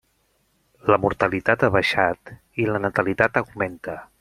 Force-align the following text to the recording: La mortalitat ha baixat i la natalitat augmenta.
La 0.91 0.97
mortalitat 1.03 1.65
ha 1.67 1.69
baixat 1.77 2.33
i 2.65 2.67
la 2.71 2.83
natalitat 2.87 3.39
augmenta. 3.45 4.01